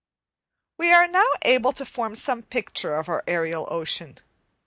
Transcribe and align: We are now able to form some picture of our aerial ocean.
We 0.79 0.91
are 0.91 1.07
now 1.07 1.27
able 1.43 1.73
to 1.73 1.85
form 1.85 2.15
some 2.15 2.41
picture 2.41 2.95
of 2.95 3.07
our 3.07 3.23
aerial 3.27 3.67
ocean. 3.69 4.17